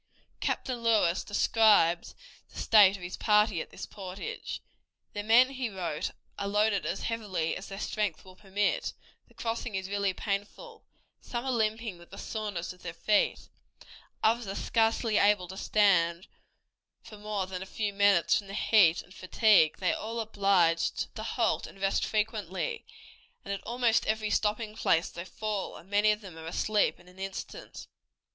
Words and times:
Captain 0.39 0.77
Lewis 0.81 1.23
described 1.23 2.15
the 2.49 2.57
state 2.59 2.97
of 2.97 3.03
his 3.03 3.15
party 3.17 3.61
at 3.61 3.69
this 3.69 3.85
portage. 3.85 4.59
"The 5.13 5.21
men," 5.21 5.51
he 5.51 5.69
wrote, 5.69 6.09
"are 6.39 6.47
loaded 6.47 6.87
as 6.87 7.03
heavily 7.03 7.55
as 7.55 7.67
their 7.67 7.79
strength 7.79 8.25
will 8.25 8.35
permit; 8.35 8.93
the 9.27 9.35
crossing 9.35 9.75
is 9.75 9.89
really 9.89 10.11
painful; 10.11 10.85
some 11.21 11.45
are 11.45 11.51
limping 11.51 11.99
with 11.99 12.09
the 12.09 12.17
soreness 12.17 12.73
of 12.73 12.81
their 12.81 12.95
feet, 12.95 13.47
others 14.23 14.47
are 14.47 14.55
scarcely 14.55 15.19
able 15.19 15.47
to 15.49 15.55
stand 15.55 16.25
for 17.03 17.19
more 17.19 17.45
than 17.45 17.61
a 17.61 17.67
few 17.67 17.93
minutes 17.93 18.39
from 18.39 18.47
the 18.47 18.55
heat 18.55 19.03
and 19.03 19.13
fatigue; 19.13 19.77
they 19.77 19.93
are 19.93 20.01
all 20.01 20.19
obliged 20.19 21.13
to 21.15 21.21
halt 21.21 21.67
and 21.67 21.79
rest 21.79 22.03
frequently, 22.03 22.87
and 23.45 23.53
at 23.53 23.61
almost 23.65 24.07
every 24.07 24.31
stopping 24.31 24.75
place 24.75 25.09
they 25.11 25.25
fall, 25.25 25.77
and 25.77 25.91
many 25.91 26.09
of 26.11 26.21
them 26.21 26.39
are 26.39 26.47
asleep 26.47 26.99
in 26.99 27.07
an 27.07 27.19
instant." 27.19 27.85